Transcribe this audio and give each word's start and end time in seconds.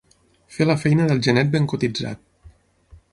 Fer 0.55 0.65
la 0.69 0.75
feina 0.83 1.05
del 1.11 1.21
genet 1.27 1.53
ben 1.57 1.69
cotitzat. 1.75 2.25